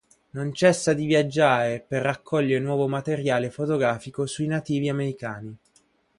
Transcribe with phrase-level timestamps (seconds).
[0.31, 5.55] Non cessa di viaggiare per raccogliere nuovo materiale fotografico sui nativi americani.